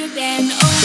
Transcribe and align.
you've 0.00 0.14
been 0.14 0.48
oh. 0.50 0.79